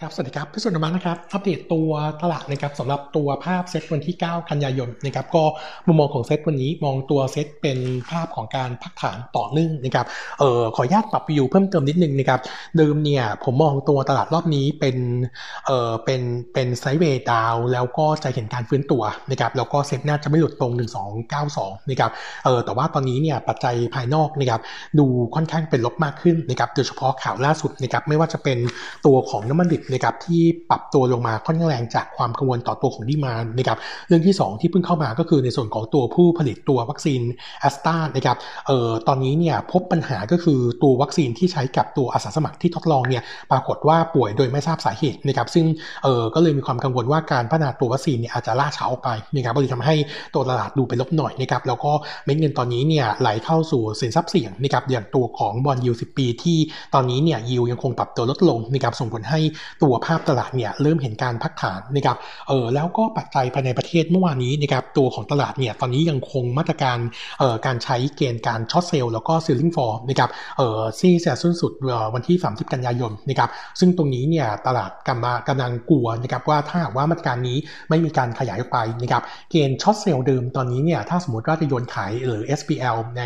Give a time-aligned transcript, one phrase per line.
[0.00, 1.90] ครับสวัสดีครับพี่สุนทรนะครับอัปเดตตัว
[2.22, 5.44] ตลาดนะครับสำหรับตัวภาพเซตวันที่ 9 กันยายนนะครับก็
[5.86, 7.78] มุมมองของเซตวันนี้มองตัวเซตเป็น
[8.10, 10.06] ภาพของการพักฐานต่อเนื่องนะครับ
[10.38, 12.40] เอ่อขออนุญาตปรับวิวเพิ่มเติมนิดนึงนะครับ
[12.76, 14.96] เดิมเนี่ยผมมองตัวตลาดรอบนี้เป็น
[15.66, 16.20] เอ่อเป็น
[16.54, 20.72] เป็นไซด์เวย์ดาวแล้วก็จะเห็นการฟื้นตัวนะครับแล้วก็เซตน่าจะไม่หลุดตรง
[21.30, 22.10] 1292นะครับ
[22.44, 24.60] เอ่อแต่ว่าตอนนี้เนี่ยปัจจัยภายนอกนะครับ
[24.98, 28.58] ดูค่อนข้างเป็นลบมากขึ้นนะครับโดยเฉพาะข่าวล่าสุดนะครับไม่ว่าจะเป็น
[29.06, 33.78] ตัวของน้ำมันดิบนะครับที่ปรับตัวลงมาค่อนข้างแรงจากความกังวลต่อตัวของ demand นะครับ
[34.08, 37.20] เรื่องที่ 2 ที่เพิ่งเข้ามาก็คือในส่วนของตัวผู้ผลิตตัววัคซีน
[37.60, 45.66] แอสตรานะครับเอ่อตอนนี้เนี่ยพบปัญหาก็คือตัววัคซีนที่ใช้กับตัวอาสาสมัครที่ทดลองเนี่ยปรากฏว่าป่วยโดยไม่ทราบสาเหตุนะครับซึ่ง
[46.04, 49.94] เอ่อก็เลยมีความกังวลว่าการพัฒนาตัววัคซีนเนี่ยอาจจะล่าช้าออกไปนะครับก็เลยทำให้
[50.34, 51.92] ตัวตลาดดูเป็นลบหน่อยนะครับแล้วก็
[52.24, 56.58] เม็ดเงินตอนนี้เนี่ยไหลเข้าสู่สินทรัพย์เสี่ยงนะครับอย่างตัวของบอลยูสิปีที่
[56.94, 59.40] ตอนนี้เนี่ยยิวยังคงปรับตัวลดลงนะครับส่งผลให้
[59.82, 62.16] ตัวภาพตลาดเนี่ยเริ่มเห็นการพักฐานนะครับ
[62.48, 66.98] เออแล้วก็ปัจจัยภายในประเทศเมื่อวานนี้นะครับตัวของตลาดเนี่ยตอนนี้ยังคงมาตรการ
[67.38, 71.72] เอ่อการใช้เกณฑ์การ short sell แล้วก็ ceiling floor นะครับเอ่อที่จะสิ้นสุด
[72.14, 83.22] วันที่ 30 กันยายนนะครับซึ่งตรงนี้เนี่ยตลาดกำลังกำลังกลัวนะครับว่าถ้าหากว่ามาตรการนี้ไม่มีการขยายออกไปนะครับเกณฑ์ช็อตเซลล์เดิมตอนนี้เนี่ยถ้าสมมติว่าจะโยนขายหรือ SPL ใน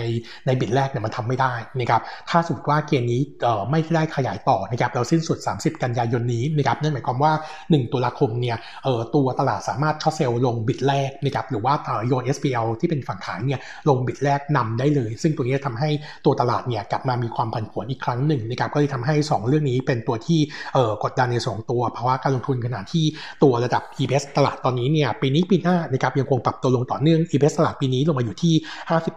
[0.46, 2.00] ในบิดแรกเนี่ยมันทำไม่ได้นะครับ
[2.30, 11.74] ถ้าสมมติว่าเกณฑ์นี้เอ่อไม่ได้ขยายต่อนะครับเราสิ้นสุด 30 กันยายนนี้นะครับนั่นหมายความว่า 1 ตุลาคมเนี่ยเออตัวตลาดสามารถช็อตเซลล์ลงบิดแรกนะครับหรือว่า
[12.06, 15.90] โยน SPL ที่เป็นฝั่งขายเนี่ยลงบิดแรกนำได้เลย ซึ่งตัวนี้ทำให้
[16.24, 20.40] ตัวตลาดเนี่ยกลับมามีความผันผวนอีกครั้งหนึ่งนะครับก็เลยทำให้ 2 เรื่องนี้เป็นตัวที่
[20.74, 23.04] เออกดดันในสองตัวภาวะการลงทุนขณะที่
[23.42, 28.54] ตัวระดับ e b s ตลาดตอนนี้เนี่ยปีนี้ปีหน้านะครับยังคงปรับตัวลงต่อเนื่อง e b s ตลาดปีนี้ลงมาอยู่ที่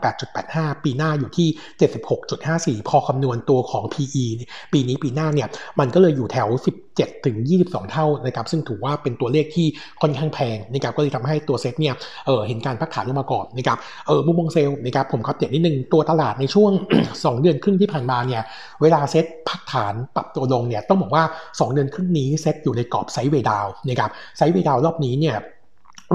[0.10, 1.48] 58.85 ปีหน้าอยู่ที่
[2.84, 4.26] 76.54 พอคำนวณตัวของ PE
[4.74, 5.48] ปีนี้ปีหน้าเนี่ย
[5.80, 6.48] มันก็เลยอยู่แถว
[7.08, 9.68] 7ถึง22 เท่านะครับซึ่งถือว่าเป็นตัวเลขที่
[10.02, 11.94] ค่อนข้างแพงนะครับก็เลยทำให้ตัวเซ็ตเนี่ย
[12.26, 16.72] เออเห็นการพักฐานลงมาก่อนนะครับเออมุมมองเซลล์นะครับผมครับเดี๋ยวนิดนึงตัวตลาดในช่วง
[17.08, 18.42] 2 เดือนครึ่งที่ผ่านมาเนี่ย
[18.82, 25.38] เวลาเซ็ตพักฐานปรับตัวลงเนี่ยต้องบอกว่า 2 เดือนครึ่งนี้เซ็ตอยู่ในกรอบ sideway down นะครับ sideway down รอบนี้เนี่ย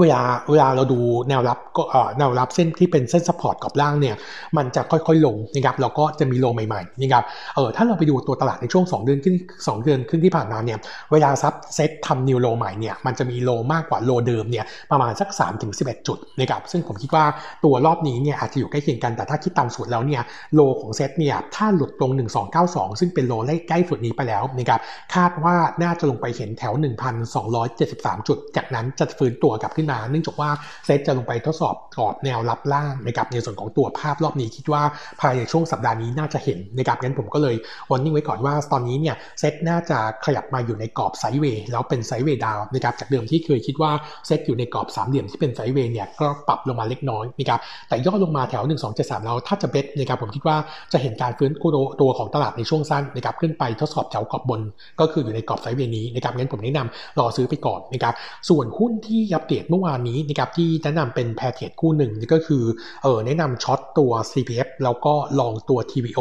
[0.01, 1.83] เวลาเวลาเราดูแนวรับก็
[2.17, 4.15] แนวรับเส้นที่เป็นเส้น support กรอบล่างเนี่ย
[4.57, 7.23] มันจะค่อยๆลงนะครับแล้วก็จะมี low ใหม่ๆนะครับ
[7.55, 10.77] เออถ้าเราไปดูตัวตลาดในช่วง 2 เดือนครึ่ง2เดือนครึ่งที่ผ่านมาเนี่ย
[11.11, 17.25] เวลาซับเซ็ตทำ new low ใหม่เนี่ยมันจะมี low มากกว่า low เดิมเนี่ยประมาณสัก3ถึง11 จุดนะครับซึ่งผมคิดว่า
[17.63, 20.21] ตัวรอบนี้เนี่ยอาจจะอยู่ใกล้เคียงกันแต่ถ้าคิดตามสูตรแล้วเนี่ย
[20.55, 22.11] low ของเซ็ตเนี่ยถ้าหลุดตรง
[22.55, 23.33] 1292 ซึ่งเป็น low
[23.67, 24.79] ใกล้สุดนี้ไปแล้วนะครับ
[25.15, 26.73] คาดว่าน่าจะลงไปเห็นแถว
[27.51, 30.49] 1,273 จุด จากนั้นจะฟื้นตัวกลับขึ้นมาเนื่องจากว่า
[30.85, 34.83] เซตจะลงไปทดสอบกรอบแนวรับล่างนะครับในส่วนของตัวภาพรอบนี้คิดว่า
[35.21, 37.55] ภายในช่วงสัปดาห์นี้น่าจะเห็นนะครับงั้นผมก็เลย
[37.89, 43.91] warning ไว้ก่อนว่าตอนนี้เนี่ยเซตน่าจะขยับมาอยู่ในกรอบ sideway แล้วเป็น sideway down นะครับจากเดิมที่เคยคิดว่า
[44.27, 47.59] เซตอยู่ในกรอบสามเหลี่ยมที่เป็น sideway เนี่ยก็ปรับลงมาเล็กน้อยนะครับ
[47.89, 50.57] แต่ย่อลงมาแถว 1 2 7 3แล้วถ้าจะ base นะครับผมคิดว่า
[50.93, 51.51] จะเห็นการฟื้น
[52.01, 54.61] ตัวของตลาดในช่วงสั้นนะครับขึ้นไปทดสอบแถวกรอบบน
[54.99, 58.13] ก็คืออยู่ในกรอบ sideway นี้นะครับงั้นผมแนะนำรอซื้อไปก่อนนะครับ
[58.49, 62.63] ส่วนหุ้นที่อัปเดตเมื่อวานนี้นะครับที่แนะนำเป็น pair trade คู่หนึ่งนี่ก็คือ
[63.03, 66.19] เออแนะนำ short ตัว CPF แล้วก็ long ตัว TVO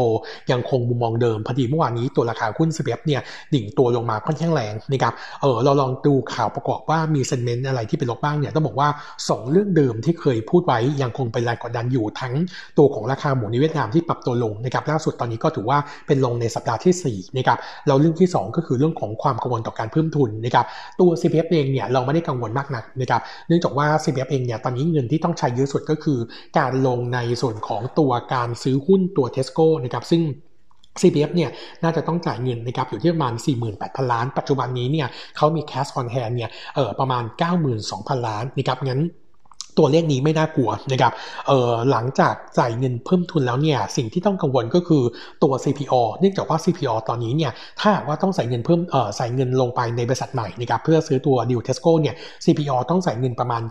[0.50, 3.20] ยังคงมุมมองเดิมพอดีเมื่อวานนี้ตัวราคาหุ้น CPF เนี่ย
[3.54, 8.88] ดิ่งตัวลงมาค่อนข้างแรงนะครับเออเราลองดูข่าวประกอบว่ามีเซนเมนต์อะไรที่เป็นลบบ้างเนี่ยต้องบอกว่า
[9.20, 12.34] 2 เรื่องเดิมที่เคยพูดไว้ยังคงเป็นแรงกดดันอยู่ทั้ง
[12.78, 20.66] ตัวของราคาหมูในเวียดนามที่ปรับตัวลงนะครับล่าสุดตอนนี้ก็ถือว่าเป็นลงในสัปดาห์ที่4นะครับเราเรื่องที่ 2 ก็คือเรื่องของความกังวลต่อการเพิ่มทุนนะครับ
[21.00, 26.18] ตัว CPF เองเนี่ยเราไม่ได้กังวลมากนักนะครับเนื่องจากว่า CPF เองเนี่ยตอนนี้เงินที่ต้องใช้เยอะสุดก็คือ
[26.58, 30.22] การลงในส่วนของตัวการซื้อหุ้นตัวเทสโก้นะครับซึ่ง
[31.00, 31.50] CPF เนี่ย
[31.82, 33.34] น่าจะต้องจ่ายเงินนะครับอยู่ที่ประมาณ
[33.72, 37.22] 48,000 ล้าน ปัจจุบันนี้เนี่ยเขามี cash on hand เนี่ยเออประมาณ
[37.74, 39.00] 92,000 ล้านนะครับงั้น
[39.78, 41.12] ตัวเลขนี้ไม่น่ากลัวนะครับ
[41.50, 45.02] ออหลังจากจ่ายเงินเพิ่มทุนแล้วเนี่ยสิ่งที่ต้องกังวลก็คือ
[45.42, 52.14] ตัว CPALL เนื่องจากว่า CPALL ตอนนี้เนี่ยเท่ากับว่าต้องใส่เงินเพิ่มออใส่เงินลงไปในบริษัทใหม่นะครับเพื่อซื้อตัว deal Tesco เนี่ย
[52.44, 53.62] CPALL ต้องใส่เงินประมาณ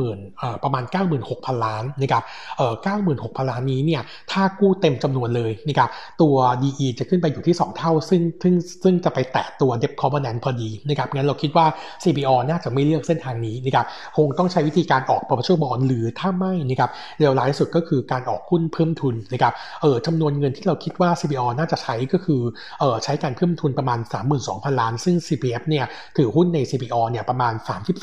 [0.00, 0.84] 90,000เอ่อประมาณ
[1.24, 2.22] 96,000 ล้านนะครับ
[2.56, 2.74] เออ
[3.12, 5.88] 96,000 ล้านนี้เนี่ยถ้ากู้เต็มจำนวนเลยนะครับ
[6.22, 8.54] ตัว DE จะขึ้นไปอยู่ที่ 2 เท่า ซึ่งซึ่ง
[8.84, 11.66] ซึ่งจะไปแตะตัว debt covenant พอดีนะครับงั้นเราคิดว่า
[12.02, 15.22] CPO น่าจะไม่เลือกเส้นทางนี้นะครับคงต้องใช้วิธีการออก
[15.52, 19.52] proportion treasury bond หรือถ้าไม่นะครับเร็วร้ายสุดก็คือการออกหุ้นเพิ่มทุนนะครับ
[19.82, 22.40] เออจำนวนเงินที่เราคิดว่า CBO น่าจะใช้ก็คือ
[22.80, 23.98] เออใช้การเพิ่มทุนประมาณ
[24.40, 25.84] 32,000 ล้าน ซึ่ง CPF เนี่ย
[26.16, 27.52] ถือหุ้นใน CBO เนี่ยประมาณ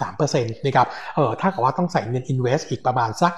[0.07, 3.31] 33%นะครับเออเท่ากับว่าต้องใส่เงิน invest อีกประมาณสัก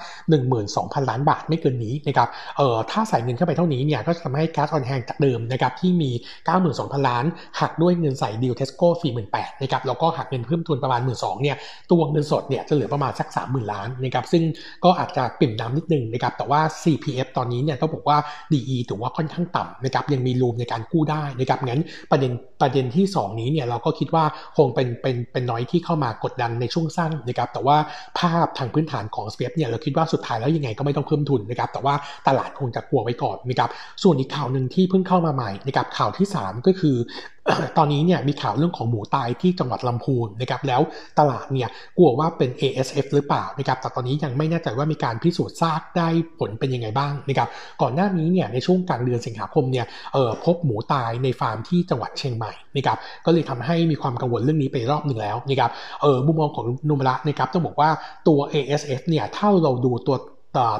[0.52, 2.28] 12,000 ล้านบาทไม่เกินนี้นะครับ
[2.58, 6.10] เออถ้าใส่เงินเข้าไปเท่านี้เนี่ยก็จะทำให้ cash on hand จากเดิมนะครับที่มี
[6.58, 7.24] 92,000 ล้าน
[7.60, 8.88] หักด้วยเงินใส่ deal Tesco
[9.26, 11.56] 48,000นะครับแล้วก็หักเงินเพิ่มทุนประมาณ 12,000เนี่ย
[11.90, 14.42] ตัวเงินสดเนี่ยจะเหลือประมาณสัก 30,000 ล้านนะครับซึ่ง
[14.84, 18.18] ก็อาจจะปริ่มน้ำนิดนึงนะครับแต่ว่า CPF ตอนนี้เนี่ยต้องบอกว่า
[18.52, 24.24] D/E ถือว่าค่อนข้างต่ำนะครับยังมี room ในการกู้ได้นะครับงั้นประเด็นประเด็นที่ 2 นี้เนี่ยเราก็คิดว่า
[24.56, 27.76] คงเป็นเป็นเป็นน้อยที่เข้ามากดดันในช่วงสั้นนะครับแต่ว่า
[28.18, 31.94] ภาพทางพื้นฐานของ CPF เนี่ยเราคิดว่าสุดท้ายแล้วยังไงก็ไม่ต้องเพิ่มทุนนะครับแต่ว่า
[32.28, 33.70] ตลาดคงจะกลัวไว้ก่อนนะครับ
[34.02, 36.96] ส่วนอีกข่าวหนึ่งที่เพิ่งเข้ามาใหม่นะครับข่าวที่ 3 ก็คือ
[37.78, 40.80] ตอนนี้เนี่ยมีข่าวเรื่องของหมูตายที่จังหวัดลำพูนนะครับแล้ว
[41.18, 41.68] ตลาดเนี่ย
[41.98, 46.08] กลัวว่าเป็น ASF หรือเปล่านะครับแต่ตอนนี้ยังไม่แน่ใจว่ามีการพิสูจน์ทราบได้
[46.38, 47.48] ผลเป็นยังไงบ้างนะครับ
[47.82, 55.70] ก่อนหน้านี้เนี่ยในช่วงกลางเดือนสิงหาคมเนี่ยเออพบหมูตายในฟาร์มที่จังหวัดเชียงใหม่นะครับก็เลยทำให้มีความกังวลเรื่องนี้ไปรอบหนึ่งแล้วนะครับ
[56.02, 57.90] เออมุมมองของโนมูระนะครับต้องบอกว่า
[58.28, 60.16] ตัว ASF เนี่ยถ้าเราดูตัว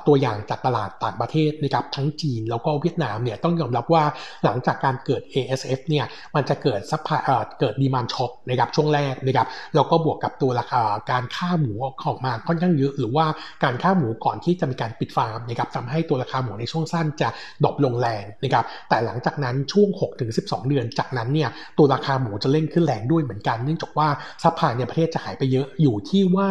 [0.07, 4.05] ตัวอย่างจากตลาดต่างประเทศนะครับทั้งจีนแล้วก็เวียดนามเนี่ยต้องยอมรับว่า
[4.45, 6.05] หลังจากการเกิด ASF เนี่ย
[6.35, 7.21] มันจะเกิด supply
[7.61, 13.27] เกิด demand shock นะครับช่วงแรกนะครับแล้วก็บวกกับตัวราคาการฆ่าหมูออกมาค่อนข้างเยอะหรือว่า
[13.65, 17.29] การฆ่าหมูก่อนที่จะมีการปิดฟาร์มนะครับทำให้ตัวราคาหมูในช่วงสั้นจะ
[17.65, 19.89] drop ลงแรงนะครับแต่หลังจากนั้นช่วง
[20.29, 24.09] 6-12 เดือนจากนั้นเนี่ยตัวราคาหมูจะเร่งขึ้นแรงด้วยเหมือนกัน เนื่องจากว่า
[24.43, 26.49] supply ในประเทศจะหายไปเยอะอยู่ที่ว่า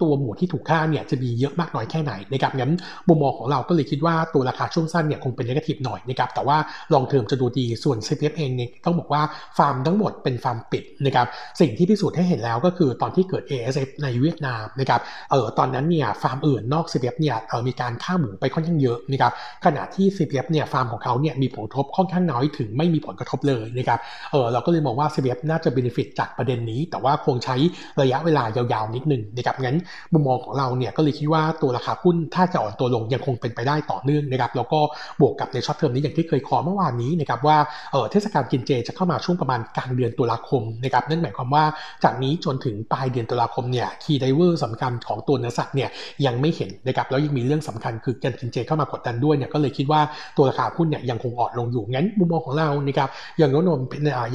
[0.00, 2.74] ตัวหมูที่ถูกฆ่าเนี่ยจะมีเยอะมากน้อยแค่ไหนนะครับงั้น
[3.08, 6.56] มุมมองของเราก็เลยคิดว่าตัวราคาช่วงสั้นเนี่ยคงเป็น negative หน่อยนะครับแต่ว่า
[6.92, 9.22] long term จะดูดีส่วน CPF เองเนี่ยต้องบอกว่า
[9.58, 11.26] ฟาร์มทั้งหมดเป็นฟาร์มปิดนะครับ
[11.60, 15.00] สิ่งที่พิสูจน์ให้เห็นแล้วก็คือตอนที่เกิด ASF ในเวียดนามนะครับ
[15.30, 19.32] เออตอนนั้นเนี่ยฟาร์มอื่นนอก CPF เนี่ยเออมีการฆ่าหมูไปค่อนข้างเยอะนะครับ
[19.64, 23.98] ขณะที่ CPF เนี่ยฟาร์มของเขาเนี่ยมีผลกระทบค่อนข้างน้อยถึงไม่มีผลกระทบเลยนะครับ
[24.32, 27.56] เออเราก็เลยมองว่า CPF น่าจะ benefit จากประเด็นนี้ แต่ว่าคงใช้
[28.00, 29.78] ระยะเวลายาวๆนิดนึงนะครับงั้น
[30.12, 34.80] มุมมองของเราเนี่ยก็เลยคิดว่าตัวราคาหุ้นถ้าจะอ่อนตัวลงยังคงเป็นไปได้ต่อเนื่องนะครับแล้วก็
[35.20, 37.56] บวกกับใน short term นี้อย่างที่เคยขอเมื่อวานนี้นะครับว่า
[37.92, 41.64] เออเทศกาลกินเจจะเข้ามาช่วงประมาณกลางเดือนตุลาคมนะครับนั่นหมายความว่า
[42.04, 45.88] จากนี้จนถึงปลายเดือนตุลาคมเนี่ย key driver สำคัญของตัวเนื้อสัตว์เนี่ย
[46.26, 50.00] ยังไม่เห็นนะครับแล้วยังมีเรื่องสำคัญคือการกินเจเข้ามากดดันด้วยเนี่ยก็เลยคิดว่า
[50.36, 53.08] ตัวราคาหุ้นเนี่ยยังคงอ่อนลงอยู่งั้นมุมมองของเรานะครับ
[53.40, 53.80] ยังโน้ม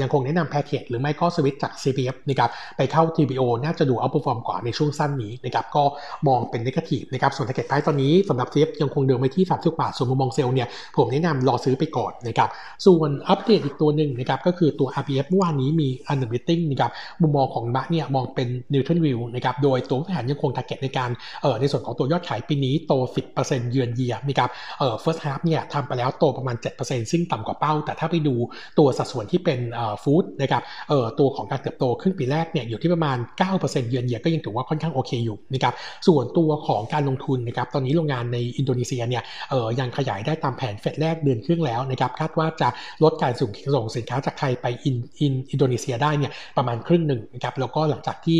[0.01, 5.83] ยังคงแนะนำแพคเกจหรือไม่ก็สวิตจาก CPF นะครับไปเข้า TVO น่าจะดู outperform กว่าในช่วงสั้นนี้นะครับก็
[6.27, 10.67] มองเป็น negative นะครับส่วนแพคเกจไพตอนนี้สำหรับ CPF ยังคงเดิมไปที่ 30 บาท ส่วนมุมมองเซลล์เนี่ย
[10.97, 12.49] ผมแนะนำรอซื้อไปก่อนนะครับ
[12.85, 16.91] ส่วนอัปเดตอีกตัวหนึ่งนะครับก็คือตัว RPF เมื่อวานนี้มี u n d e r w e i t i n g นะครับ
[17.21, 21.09] มุมมองของบัคเนี่ยมองเป็น neutral view นะครับโดยตัวแผนยังคง target ในการ
[21.41, 22.93] เอ่อในส่วนของตัวยอดขายปีนี้โต
[23.37, 28.35] 10%เยือนเยียนะครับเอ่อ first half เนี่ยทำไปแล้วโตประมาณ 7%ซึ่งต่ำกว่าเป้า แต่ถ้าไปดู
[28.79, 33.17] ตัวสัดส่วนที่เป็นเอ่อฟู้ดนะครับเอ่อตัวของการเติบโตครึ่งปีแรกเนี่ยอยู่ที่ประมาณ
[33.53, 35.73] 9%เยือนเยียก็ยังถือว่าค่อนข้างโอเคอยู่นะครับ
[36.07, 42.69] ส่วนตัวของการลงทุนนะครับตอนนี้โรงงานในอินโดนีเซียเนี่ยเออยังขยายได้ตามแผน phase แรกเดินเครื่องแล้วนะครับคาดว่าจะ
[43.03, 48.39] ลดการส่งส่งสินค้าจากไทยไปอินอินอินโดนีเซียได้เนี่ยประมาณครึ่งหนึ่งนะครับแล้วก็หลังจากที่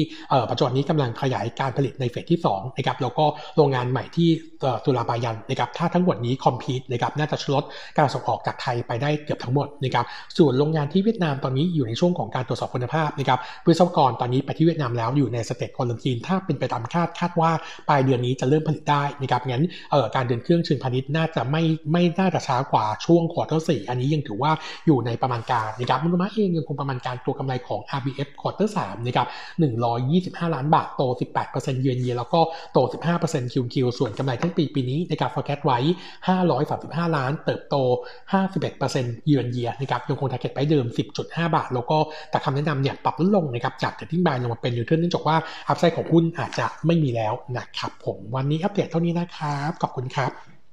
[0.50, 3.26] ปัจจุบันนี้กำลังขยายการผลิตใน phase ที่2นะครับแล้วก็
[3.56, 4.30] โรงงานใหม่ที่
[4.86, 7.64] สุราบายานะครับถ้าทั้งหมดนี้ complete นะครับน่าจะลด
[7.98, 10.06] การส่งออกจากไทยไปได้เกือบทั้งหมดนะครับ
[10.38, 17.52] ส่วนโรงงานที่เวียดนามตอนนี้อยู่ในช่วงของการตรวจสอบคุณภาพนะครับวิศวกรตอนนี้ไปที่เวียดนามแล้วอยู่ใน state quarantine ถ้าเป็นไปตามคาดคาดว่า
[17.90, 19.64] ปลายเดือนนี้จะเริ่มผลิตได้นะครับงั้น
[20.16, 24.52] การเดินเครื่องเชิงพาณิชย์น่าจะไม่ไม่น่าจะช้ากว่าช่วง quarter สี่อันนี้ยังถือว่า
[24.86, 29.28] อยู่ในประมาณการนะครับโนมูระเองยังคงประมาณการตัวกำไรของ RBF quarter สามนะครับ
[29.90, 31.04] 125 ล้านบาทโต
[31.44, 32.40] 18%เยือนเยียแล้วก็
[32.74, 32.78] โต
[33.16, 35.80] 15%คิวคิวส่วนกำไรทั้งปีปีนี้นะครับ forecast ไว้
[36.48, 37.76] 535 ล้าน เติบโต
[38.52, 40.86] 51%เยือนเยียนะครับยังคง target ไปเดิม
[41.20, 41.98] 10.5 บาท แล้วก็
[42.32, 45.38] แต่คำแนะนำเนี่ยปรับลดลงนะครับจาก trading buy ลงมาเป็น neutral เนื่องจากว่า
[45.68, 50.59] อัพไซด์ของหุ้นอาจจะไม่มีแล้วนะครับผมวันนี้อัปเดตเท่านี้นะครับ ขอบคุณครับ